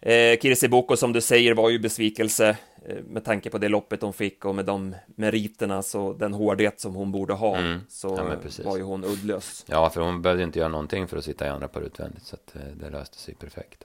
[0.00, 2.56] Eh, Kirsi Boko, som du säger, var ju besvikelse
[3.04, 6.94] med tanke på det loppet hon fick och med de meriterna, så den hårdhet som
[6.94, 7.80] hon borde ha, mm.
[7.88, 9.64] så ja, var ju hon uddlös.
[9.68, 12.36] Ja, för hon behövde inte göra någonting för att sitta i andra par utvändigt, så
[12.36, 13.84] att, eh, det löste sig perfekt.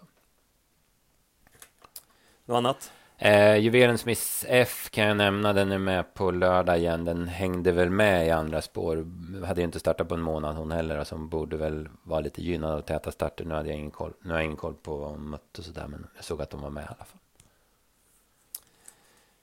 [2.45, 2.91] Något annat?
[3.21, 7.05] Eh, Juvelens Miss F kan jag nämna, den är med på lördag igen.
[7.05, 9.07] Den hängde väl med i andra spår.
[9.45, 12.41] Hade ju inte startat på en månad hon heller, alltså hon borde väl vara lite
[12.41, 13.45] gynnad av täta starter.
[13.45, 15.63] Nu hade jag ingen koll, nu har jag ingen koll på vad hon mött och
[15.63, 17.18] sådär, men jag såg att de var med i alla fall.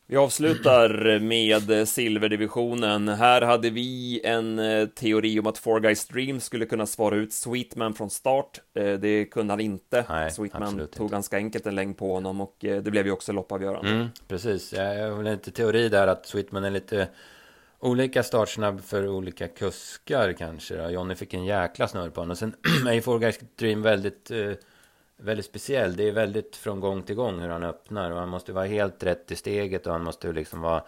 [0.09, 3.09] Vi avslutar med silverdivisionen.
[3.09, 7.33] Här hade vi en eh, teori om att Four Guys Dream skulle kunna svara ut
[7.33, 8.61] Sweetman från start.
[8.75, 10.05] Eh, det kunde han inte.
[10.09, 11.05] Nej, Sweetman tog inte.
[11.12, 13.90] ganska enkelt en längd på honom och eh, det blev ju också loppavgörande.
[13.90, 17.09] Mm, precis, jag har lite teori där att Sweetman är lite
[17.81, 20.90] olika startsnabb för olika kuskar kanske.
[20.90, 22.37] Johnny fick en jäkla snurr på honom.
[22.37, 22.55] Sen
[22.88, 24.31] är ju Four Guys Dream väldigt
[25.17, 25.97] väldigt speciell.
[25.97, 28.11] Det är väldigt från gång till gång hur han öppnar.
[28.11, 30.83] Och han måste vara helt rätt i steget och han måste liksom vara,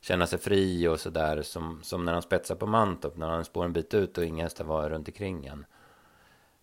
[0.00, 1.42] känna sig fri och sådär.
[1.42, 4.42] Som, som när han spetsar på Mantorp, när han spår en bit ut och inga
[4.42, 5.64] hästar var runt omkring en.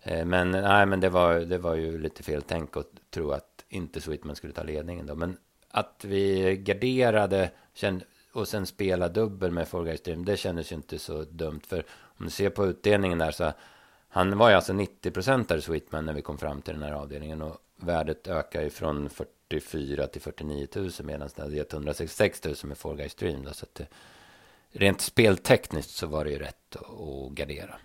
[0.01, 3.65] Eh, men, nej, men det, var, det var ju lite fel tänk att tro att
[3.69, 5.15] inte Sweetman skulle ta ledningen då.
[5.15, 5.37] Men
[5.71, 7.51] att vi garderade
[8.33, 11.61] och sen spela dubbel med Four Dream, det kändes ju inte så dumt.
[11.67, 11.85] För
[12.17, 13.53] om du ser på utdelningen där så
[14.09, 17.57] han var ju alltså 90-procentare Sweetman när vi kom fram till den här avdelningen och
[17.75, 22.77] värdet ökar ju från 44 till 49 000 medan det hade gett 166 000 med
[22.77, 23.43] Four Guys Stream.
[23.43, 23.87] Då, så att det,
[24.71, 27.75] rent speltekniskt så var det ju rätt att, gardera.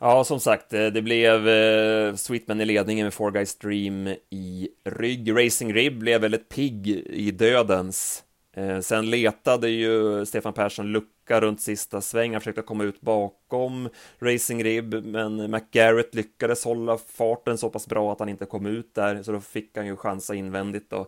[0.00, 4.68] Ja, som sagt, eh, det blev eh, Sweetman i ledningen med Four Guys Dream i
[4.84, 5.44] rygg.
[5.44, 8.24] Racing Rib blev väldigt pigg i dödens.
[8.56, 13.88] Eh, sen letade ju Stefan Persson lucka runt sista sväng, han försökte komma ut bakom
[14.18, 18.94] Racing Rib, men McGarrett lyckades hålla farten så pass bra att han inte kom ut
[18.94, 21.06] där, så då fick han ju chansa invändigt då.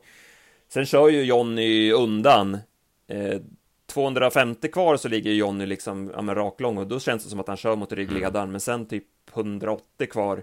[0.68, 2.58] Sen kör ju Jonny undan.
[3.06, 3.40] Eh,
[3.86, 7.56] 250 kvar så ligger Jonny liksom ja, raklång och då känns det som att han
[7.56, 8.50] kör mot ryggledaren, mm.
[8.50, 10.42] men sen typ 180 kvar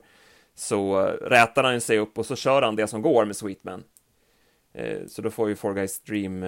[0.56, 3.84] så rätar han sig upp och så kör han det som går med Sweetman.
[4.74, 6.44] Eh, så då får ju Four Guys Dream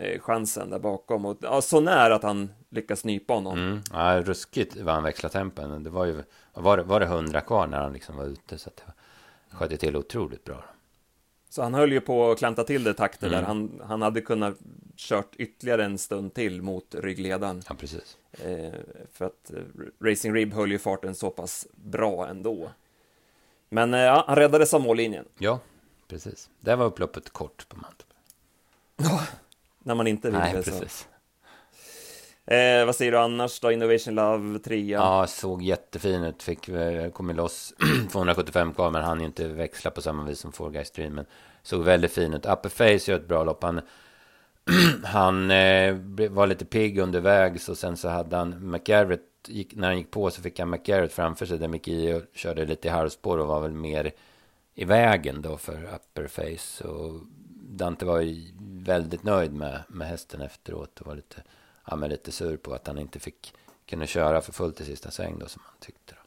[0.00, 3.58] eh, chansen där bakom och ja, så nära att han lyckas nypa honom.
[3.58, 3.80] Mm.
[3.92, 5.82] Ja, ruskigt vad han växlade tempen.
[5.82, 6.22] Det var ju,
[6.54, 9.80] var det, var det hundra kvar när han liksom var ute så att det sköt
[9.80, 10.64] till otroligt bra.
[11.48, 13.40] Så han höll ju på att klanta till det takter mm.
[13.40, 13.46] där.
[13.46, 14.54] Han, han hade kunnat
[14.96, 17.62] kört ytterligare en stund till mot ryggledaren.
[17.68, 18.18] Ja, precis.
[18.32, 18.72] Eh,
[19.12, 19.62] för att eh,
[20.04, 22.70] Racing Rib höll ju farten så pass bra ändå.
[23.68, 25.24] Men eh, han räddades av mållinjen.
[25.38, 25.60] Ja,
[26.08, 26.50] precis.
[26.60, 28.08] Det var upploppet kort på Mantorp.
[28.96, 29.20] Ja,
[29.90, 30.62] när man inte vill Nej, det.
[30.62, 31.08] Precis.
[32.46, 33.72] Eh, vad säger du annars då?
[33.72, 36.42] Innovation Love 3 Ja, såg jättefin ut.
[36.42, 37.74] Fick, eh, kom loss
[38.12, 41.14] 275 kvar, men han inte växla på samma vis som Four Guys Dream.
[41.14, 41.26] Men
[41.62, 42.46] såg väldigt fin ut.
[42.46, 43.62] Upper Face gör ett bra lopp.
[43.62, 43.80] Han,
[45.04, 45.94] han eh,
[46.30, 49.20] var lite pigg undervägs och sen så hade han McGarrett.
[49.48, 52.88] Gick, när han gick på så fick han McGarrett framför sig där Mickey körde lite
[52.88, 54.12] i halvspår och var väl mer
[54.74, 56.88] i vägen då för Upper Face.
[56.88, 57.20] Och
[57.76, 61.42] Dante var ju väldigt nöjd med, med hästen efteråt och var lite,
[61.86, 63.54] ja, men lite sur på att han inte fick
[63.86, 66.14] kunna köra för fullt i sista sväng då som han tyckte.
[66.14, 66.20] Då.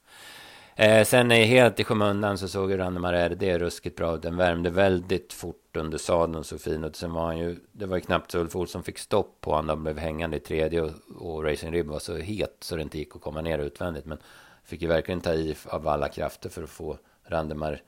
[0.84, 4.18] Eh, sen är helt i skymundan så såg ju Randemar det ruskigt bra.
[4.18, 6.96] Den värmde väldigt fort under sadeln så fin ut.
[6.96, 9.70] Sen var han ju, det var ju knappt så Ulf Olsson fick stopp på honom.
[9.70, 12.98] Han blev hängande i tredje och, och Racing Rib var så het så det inte
[12.98, 14.06] gick att komma ner utvändigt.
[14.06, 14.18] Men
[14.64, 17.82] fick ju verkligen ta i av alla krafter för att få Randemar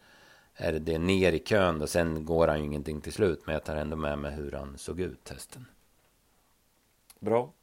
[0.57, 1.81] RD ner i kön.
[1.81, 3.41] Och sen går han ju ingenting till slut.
[3.45, 5.65] Men jag tar ändå med mig hur han såg ut, hästen.
[7.19, 7.53] Bra.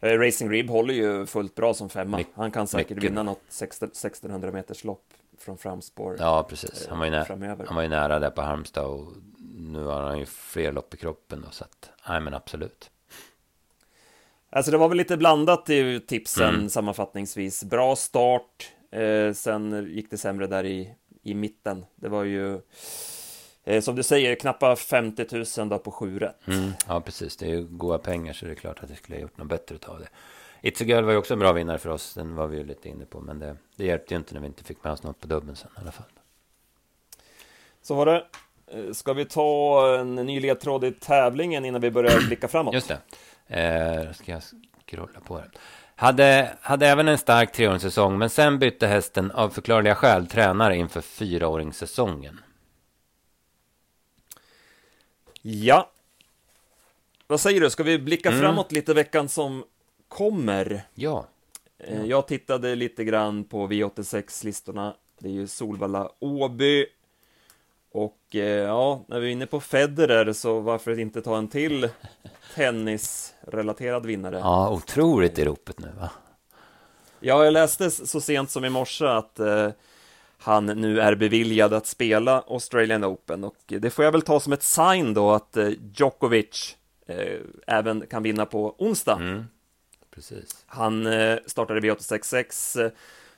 [0.00, 2.24] Eh, Racing Rib håller ju fullt bra som femma.
[2.34, 3.10] Han kan säkert mycket.
[3.10, 6.16] vinna något 1600 meters lopp från framspår.
[6.18, 6.86] Ja, precis.
[6.88, 9.12] Han var, ju nära, han var ju nära där på Halmstad och
[9.58, 12.90] nu har han ju fler lopp i kroppen då, så att, nej men absolut.
[14.50, 16.68] Alltså det var väl lite blandat i tipsen mm.
[16.68, 17.64] sammanfattningsvis.
[17.64, 20.94] Bra start, eh, sen gick det sämre där i,
[21.30, 21.86] i mitten.
[21.96, 22.60] Det var ju
[23.68, 25.26] Eh, som du säger, knappa 50
[25.58, 26.46] 000 då på sju rätt.
[26.46, 27.36] Mm, ja, precis.
[27.36, 29.48] Det är ju goda pengar så det är klart att det skulle ha gjort något
[29.48, 30.08] bättre av det.
[30.68, 32.14] It's a Girl var ju också en bra vinnare för oss.
[32.14, 33.20] Den var vi ju lite inne på.
[33.20, 35.56] Men det, det hjälpte ju inte när vi inte fick med oss något på dubben
[35.56, 36.06] sen i alla fall.
[37.82, 38.26] Så var det.
[38.66, 42.74] Eh, ska vi ta en ny ledtråd i tävlingen innan vi börjar blicka framåt?
[42.74, 42.98] Just det.
[43.60, 44.42] Eh, ska jag
[44.86, 45.50] scrolla på det.
[46.00, 51.00] Hade, hade även en stark treåringssäsong, men sen bytte hästen av förklarliga skäl tränare inför
[51.00, 52.40] fyraåringssäsongen.
[55.42, 55.90] Ja.
[57.26, 58.40] Vad säger du, ska vi blicka mm.
[58.40, 59.64] framåt lite veckan som
[60.08, 60.82] kommer?
[60.94, 61.26] Ja.
[61.78, 64.94] Eh, jag tittade lite grann på V86-listorna.
[65.18, 66.82] Det är ju Solvalla Åby.
[66.82, 66.97] Och eh,
[68.34, 71.88] ja, när vi är inne på Federer så varför inte ta en till
[72.54, 74.38] tennisrelaterad vinnare?
[74.38, 76.10] Ja, otroligt i ropet nu va?
[77.20, 79.68] Ja, jag läste så sent som i morse att eh,
[80.38, 84.52] han nu är beviljad att spela Australian Open och det får jag väl ta som
[84.52, 89.16] ett sign då att eh, Djokovic eh, även kan vinna på onsdag.
[89.16, 89.44] Mm.
[90.10, 90.64] Precis.
[90.66, 92.90] Han eh, startade V866 eh,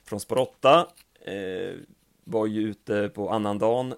[0.04, 0.86] från spår 8,
[1.24, 1.74] eh,
[2.24, 3.94] var ju ute på annandagen,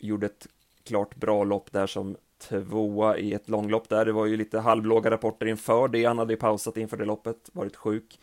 [0.00, 0.46] gjorde ett
[0.84, 4.04] klart bra lopp där som tvåa i ett långlopp där.
[4.04, 6.04] Det var ju lite halvlåga rapporter inför det.
[6.04, 8.18] Han hade ju pausat inför det loppet, varit sjuk.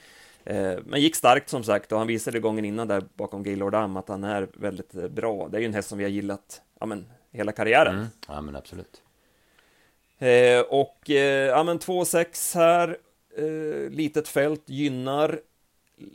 [0.46, 3.98] Eh, men gick starkt som sagt och han visade gången innan där bakom Gaylord Am
[3.98, 5.48] att han är väldigt eh, bra.
[5.48, 7.96] Det är ju en häst som vi har gillat ja, men, hela karriären.
[7.96, 8.08] Mm.
[8.28, 9.02] Ja, men absolut.
[10.18, 11.10] Eh, och
[11.50, 12.98] ja, men 2-6 här,
[13.90, 15.40] litet fält gynnar.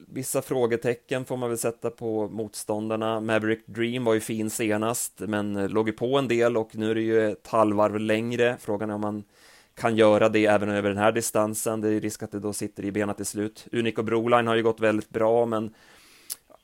[0.09, 3.21] Vissa frågetecken får man väl sätta på motståndarna.
[3.21, 6.95] Maverick Dream var ju fin senast, men låg ju på en del och nu är
[6.95, 8.57] det ju ett halvvarv längre.
[8.61, 9.25] Frågan är om man
[9.75, 11.81] kan göra det även över den här distansen.
[11.81, 13.67] Det är risk att det då sitter i benen till slut.
[13.73, 15.75] Unico Broline har ju gått väldigt bra, men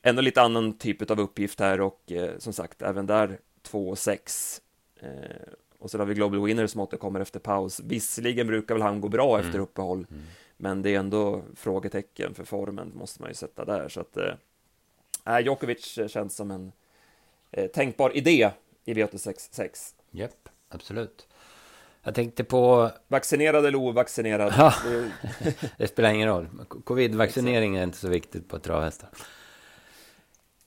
[0.02, 3.98] ändå lite annan typ av uppgift här och eh, som sagt, även där 2 och
[3.98, 4.60] 6.
[5.00, 5.08] Eh,
[5.78, 7.80] och så har vi Global Winner som återkommer efter paus.
[7.84, 9.46] Visserligen brukar väl han gå bra mm.
[9.46, 10.22] efter uppehåll, mm.
[10.60, 13.88] Men det är ändå frågetecken för formen måste man ju sätta där.
[13.88, 16.72] Så att eh, Djokovic känns som en
[17.50, 18.50] eh, tänkbar idé
[18.84, 21.26] i V86 Japp, absolut.
[22.02, 22.90] Jag tänkte på...
[23.08, 24.52] Vaccinerad eller ovaccinerad?
[24.56, 24.74] Ja,
[25.76, 26.48] det spelar ingen roll.
[26.84, 29.08] Covid-vaccinering är inte så viktigt på travhästar.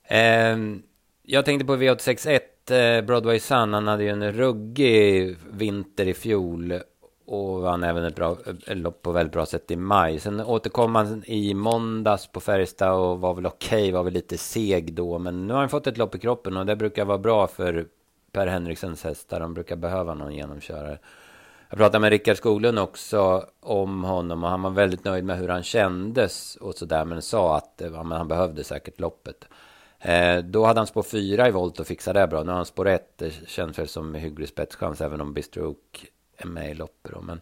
[0.04, 0.84] Ehm,
[1.24, 2.40] jag tänkte på V861,
[2.72, 3.74] eh, Broadway Sun.
[3.74, 6.82] Han hade ju en ruggig vinter i fjol.
[7.32, 10.20] Och vann även ett, bra, lopp på väldigt bra sätt i maj.
[10.20, 14.38] Sen återkom han i måndags på Färjestad och var väl okej, okay, var väl lite
[14.38, 15.20] seg då.
[15.20, 17.86] Men nu har han fått ett lopp i kroppen och det brukar vara bra för
[18.32, 19.40] Per Henriksens hästar.
[19.40, 21.00] De brukar behöva någon genomkörare.
[21.70, 25.48] Jag pratade med Rickard Skoglund också om honom och han var väldigt nöjd med hur
[25.48, 29.48] han kändes och sådär men sa att ja, men han behövde säkert loppet.
[30.00, 32.44] Eh, då hade han spår fyra i volt och fixade det bra.
[32.44, 33.22] Nu har han spår ett.
[33.22, 36.00] Eh, det känns väl som hygglig spetschans även om Bistroke
[36.48, 37.12] med i loppet.
[37.14, 37.22] Då.
[37.22, 37.42] Men,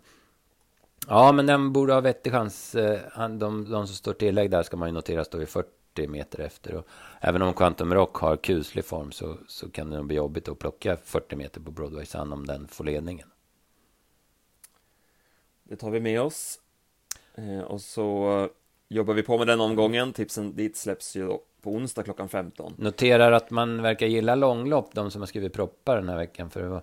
[1.08, 2.76] ja, men den borde ha vettig chans.
[2.76, 6.40] Eh, de, de som står tillägg där ska man ju notera står i 40 meter
[6.40, 6.76] efter.
[6.76, 6.88] Och
[7.22, 10.60] även om Quantum Rock har kuslig form så, så kan det nog bli jobbigt att
[10.60, 13.28] plocka 40 meter på Broadway Sun om den får ledningen.
[15.64, 16.60] Det tar vi med oss.
[17.36, 18.50] Eh, och så
[18.88, 20.14] jobbar vi på med den omgången.
[20.14, 22.74] Tipsen dit släpps ju då på onsdag klockan 15.
[22.78, 26.50] Noterar att man verkar gilla långlopp, de som har skrivit proppar den här veckan.
[26.50, 26.82] För vad,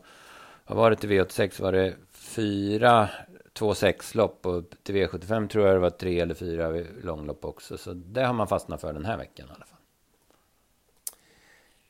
[0.66, 1.62] vad var det till V86?
[1.62, 3.08] Var det fyra
[3.54, 7.78] 2-6 lopp och till V75 tror jag det var tre eller fyra långlopp också.
[7.78, 9.78] Så det har man fastnat för den här veckan i alla fall.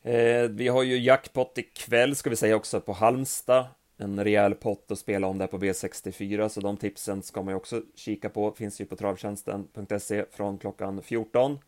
[0.02, 3.66] Eh, vi har ju jackpot ikväll ska vi säga också på Halmstad
[3.98, 7.56] en rejäl pott att spela om där på V64, så de tipsen ska man ju
[7.56, 11.58] också kika på, finns ju på travtjänsten.se från klockan 14.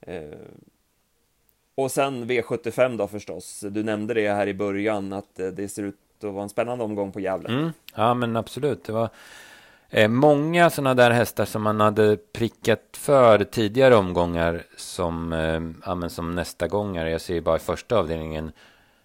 [0.00, 0.24] Eh,
[1.74, 5.82] och sen V75 då förstås, du nämnde det här i början att eh, det ser
[5.82, 7.48] ut att vara en spännande omgång på Gävle.
[7.48, 9.08] Mm, ja men absolut, det var
[9.96, 15.94] Eh, många sådana där hästar som man hade prickat för tidigare omgångar som, eh, ja,
[15.94, 17.10] men som nästa gångare.
[17.10, 18.52] Jag ser bara i första avdelningen.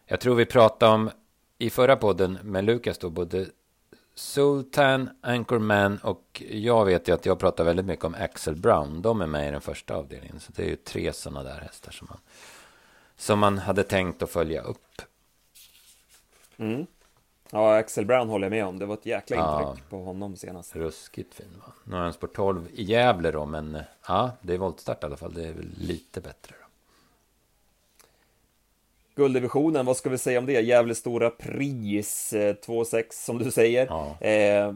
[0.06, 1.10] Jag tror vi pratade om
[1.58, 3.46] i förra podden med Lukas då både
[4.16, 9.02] Sultan, Anchorman och jag vet ju att jag pratar väldigt mycket om Axel Brown.
[9.02, 10.40] De är med i den första avdelningen.
[10.40, 12.20] Så det är ju tre sådana där hästar som man,
[13.18, 15.02] som man hade tänkt att följa upp.
[16.58, 16.86] Mm.
[17.52, 18.80] Ja, Axel Brown håller jag med om.
[18.80, 20.76] Det var ett jäkla intryck ja, på honom senast.
[20.76, 21.74] Ruskigt fin va?
[21.84, 25.18] Nu har han spår 12 i Gävle då, men ja, det är voltstart i alla
[25.18, 25.34] fall.
[25.34, 26.66] Det är väl lite bättre då.
[29.16, 30.62] Gulddivisionen, vad ska vi säga om det?
[30.62, 33.86] Gävle Stora Pris, 2-6 eh, som du säger.
[33.86, 34.28] Ja.
[34.28, 34.74] Eh,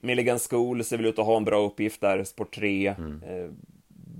[0.00, 2.94] Milligan School ser väl ut att ha en bra uppgift där, sport 3.
[2.98, 3.22] Mm.
[3.22, 3.50] Eh,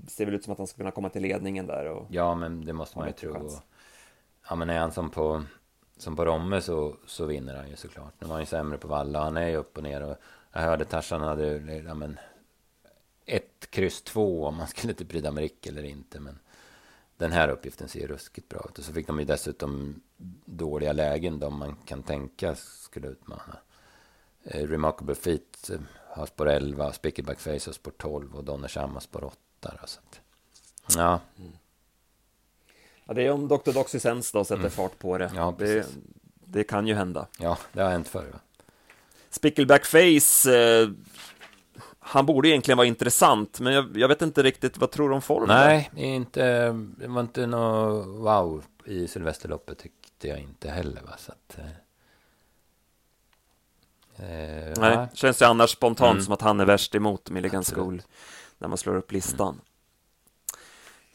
[0.07, 1.85] ser väl ut som att han ska kunna komma till ledningen där.
[1.87, 2.07] Och...
[2.09, 3.45] Ja, men det måste man ju tro.
[3.45, 3.51] Och...
[4.49, 5.43] Ja, men är han som på,
[5.97, 8.13] som på Romme så, så vinner han ju såklart.
[8.19, 10.01] Nu var han ju sämre på Valla, han är ju upp och ner.
[10.01, 10.17] Och
[10.51, 12.19] jag hörde Tarzan hade, ja men,
[13.25, 16.19] ett kryss två om man skulle typ till Prix med Rick eller inte.
[16.19, 16.39] Men
[17.17, 18.79] den här uppgiften ser ju ruskigt bra ut.
[18.79, 20.01] Och så fick de ju dessutom
[20.45, 23.57] dåliga lägen de man kan tänka skulle utmana.
[24.43, 28.99] Eh, Remarkable Feet eh, har spår 11, Spickleback Face har spår 12 och Donnersham har
[28.99, 29.37] spår 8.
[29.59, 30.21] Då, så att,
[30.95, 31.19] ja.
[31.37, 31.51] Mm
[33.05, 33.13] ja.
[33.13, 33.71] Det är om Dr.
[33.71, 34.71] Doxysens då sätter mm.
[34.71, 35.31] fart på det.
[35.35, 35.85] Ja, det.
[36.45, 37.27] Det kan ju hända.
[37.39, 38.33] Ja, det har hänt förr.
[39.29, 40.89] Spickleback Face eh,
[42.07, 45.21] han borde egentligen vara intressant, men jag, jag vet inte riktigt, vad tror du om
[45.21, 45.47] formen?
[45.47, 51.01] Nej, inte, det var inte något wow i Sylvesterloppet tyckte jag inte heller.
[51.01, 51.11] Va?
[51.17, 51.65] Så att, eh,
[54.25, 55.07] eh Nej, ja.
[55.13, 56.23] känns det annars spontant mm.
[56.23, 58.01] som att han är värst emot Milligan School
[58.57, 59.49] när man slår upp listan.
[59.53, 59.61] Mm.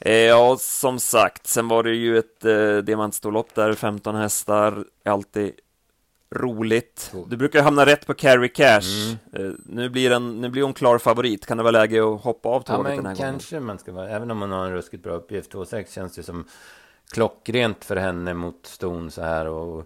[0.00, 5.52] Eh, ja, som sagt, sen var det ju ett eh, diamantstorlopp där, 15 hästar, alltid
[6.34, 7.14] roligt.
[7.26, 9.16] Du brukar hamna rätt på Carry Cash.
[9.32, 9.46] Mm.
[9.46, 11.46] Uh, nu, blir den, nu blir hon klar favorit.
[11.46, 13.66] Kan det vara läge att hoppa av tåget ja, den här kanske gången?
[13.66, 14.08] man ska vara.
[14.08, 15.52] Även om man har en ruskigt bra uppgift.
[15.52, 16.44] 2,6 känns det som
[17.12, 19.46] klockrent för henne mot ston så här.
[19.46, 19.78] Och,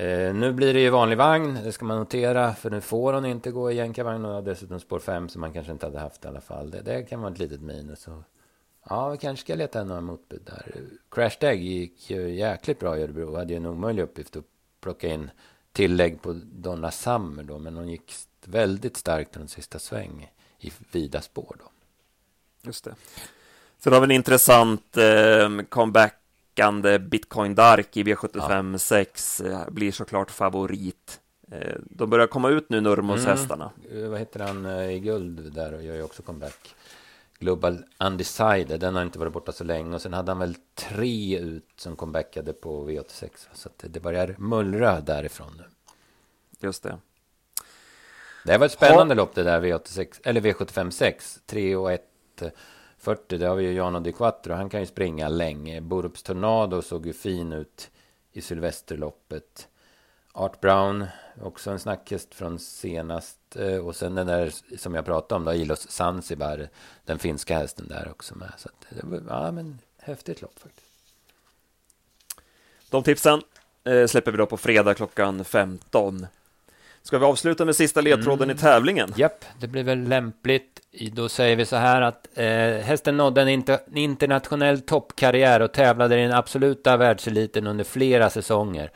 [0.00, 1.58] uh, nu blir det ju vanlig vagn.
[1.64, 2.54] Det ska man notera.
[2.54, 4.24] För nu får hon inte gå i jänkarvagn.
[4.24, 6.70] Och dessutom spår 5 som man kanske inte hade haft i alla fall.
[6.70, 8.08] Det, det kan vara ett litet minus.
[8.08, 8.22] Och,
[8.90, 10.74] Ja, vi kanske ska leta några motbud där.
[11.10, 13.36] Crash Dag gick ju jäkligt bra i Örebro.
[13.36, 14.44] Hade ju en omöjlig uppgift att
[14.80, 15.30] plocka in
[15.72, 21.20] tillägg på Donna Summer då, men hon gick väldigt starkt den sista sväng i vida
[21.20, 21.70] spår då.
[22.62, 22.94] Just det.
[23.78, 28.78] Sen har vi en intressant eh, comebackande Bitcoin Dark i V75 ja.
[28.78, 31.20] 6 eh, blir såklart favorit.
[31.50, 33.30] Eh, de börjar komma ut nu, Nurmos mm.
[33.30, 33.70] hästarna.
[33.92, 36.74] Eh, vad heter han eh, i guld där och gör ju också comeback.
[37.38, 39.94] Global Undecided, den har inte varit borta så länge.
[39.94, 43.30] Och sen hade han väl tre ut som comebackade på V86.
[43.52, 45.64] Så det börjar mullra därifrån nu.
[46.60, 46.98] Just det.
[48.44, 49.16] Det var ett spännande ha.
[49.16, 51.40] lopp det där V86, eller V75 6.
[51.46, 52.02] 3 och 1
[52.98, 53.38] 40.
[53.38, 54.54] Det har vi ju Jano Di Quattro.
[54.54, 55.80] Han kan ju springa länge.
[55.80, 57.90] Borups Tornado såg ju fin ut
[58.32, 59.68] i Sylvesterloppet.
[60.36, 61.06] Art Brown,
[61.42, 63.38] också en snackhäst från senast.
[63.56, 66.68] Eh, och sen den där som jag pratade om, då, Ilos Zanzibar,
[67.04, 68.52] den finska hästen där också med.
[68.56, 70.86] Så att, det var, ja, men häftigt lopp faktiskt.
[72.90, 73.42] De tipsen
[73.84, 76.26] eh, släpper vi då på fredag klockan 15.
[77.02, 78.56] Ska vi avsluta med sista ledtråden mm.
[78.56, 79.12] i tävlingen?
[79.16, 80.80] Japp, det blir väl lämpligt.
[81.12, 82.46] Då säger vi så här att eh,
[82.84, 88.90] hästen nådde en inter internationell toppkarriär och tävlade i den absoluta världseliten under flera säsonger.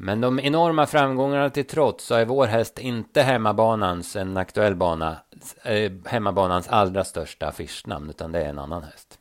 [0.00, 5.16] Men de enorma framgångarna till trots så är vår häst inte hemmabanans, en aktuell bana,
[5.62, 9.18] eh, hemmabanans allra största affischnamn, utan det är en annan häst.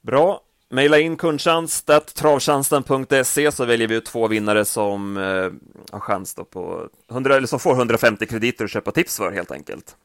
[0.00, 0.40] Bra.
[0.68, 5.50] Maila in kundtjänst travtjänsten.se så väljer vi ut två vinnare som eh,
[5.92, 9.50] har chans då på 100, eller som får 150 krediter att köpa tips för helt
[9.50, 9.96] enkelt.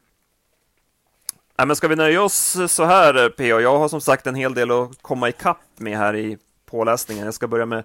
[1.56, 3.60] Ja, men ska vi nöja oss så här, P.O.?
[3.60, 7.25] Jag har som sagt en hel del att komma ikapp med här i påläsningen.
[7.25, 7.84] Jag ska börja med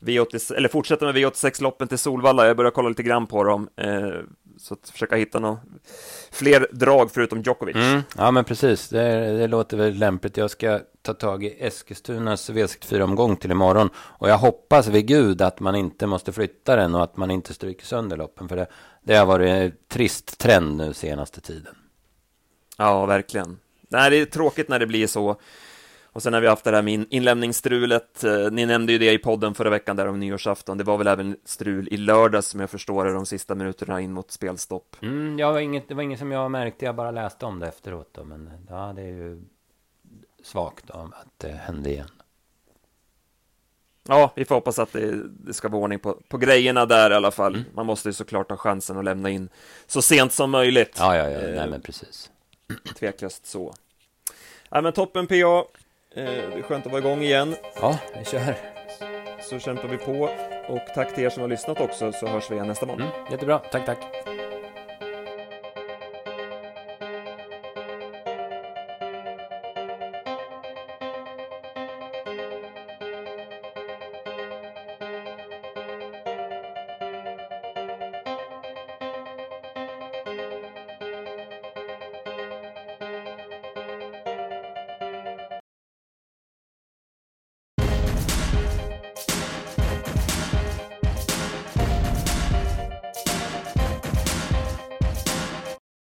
[0.00, 2.46] V86, eller fortsätta med V86-loppen till Solvalla.
[2.46, 3.68] Jag börjar kolla lite grann på dem.
[3.76, 4.10] Eh,
[4.58, 5.58] så att försöka hitta några
[6.30, 7.76] fler drag förutom Djokovic.
[7.76, 8.88] Mm, ja, men precis.
[8.88, 10.36] Det, det, låter väl lämpligt.
[10.36, 13.90] Jag ska ta tag i Eskilstunas V64-omgång till imorgon.
[13.96, 17.54] Och jag hoppas vid Gud att man inte måste flytta den och att man inte
[17.54, 18.48] stryker sönder loppen.
[18.48, 18.66] För det,
[19.02, 21.74] det har varit en trist trend nu senaste tiden.
[22.78, 23.58] Ja, verkligen.
[23.88, 25.40] Nej, det är tråkigt när det blir så.
[26.12, 28.24] Och sen har vi haft det här med inlämningsstrulet.
[28.24, 30.78] Eh, ni nämnde ju det i podden förra veckan där om nyårsafton.
[30.78, 34.12] Det var väl även strul i lördags som jag förstår det, de sista minuterna in
[34.12, 34.96] mot spelstopp.
[35.02, 37.68] Mm, jag var inget, det var inget som jag märkte, jag bara läste om det
[37.68, 38.08] efteråt.
[38.12, 39.42] Då, men ja, det är ju
[40.42, 42.10] svagt då, att det hände igen.
[44.08, 47.14] Ja, vi får hoppas att det, det ska vara ordning på, på grejerna där i
[47.14, 47.54] alla fall.
[47.54, 47.66] Mm.
[47.74, 49.48] Man måste ju såklart ha chansen att lämna in
[49.86, 50.96] så sent som möjligt.
[50.98, 52.30] Ja, ja, ja, nej eh, men precis.
[52.98, 53.74] Tveklöst så.
[54.70, 55.64] Ja, men toppen PA.
[56.14, 57.56] Eh, det är skönt att vara igång igen.
[57.80, 58.54] Ja, vi kör.
[59.40, 60.28] Så kämpar vi på.
[60.68, 63.04] Och tack till er som har lyssnat också, så hörs vi igen nästa måndag.
[63.04, 63.98] Mm, jättebra, tack, tack.